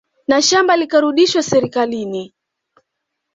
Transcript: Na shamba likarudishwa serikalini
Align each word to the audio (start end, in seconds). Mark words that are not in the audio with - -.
Na 0.27 0.41
shamba 0.41 0.77
likarudishwa 0.77 1.43
serikalini 1.43 2.33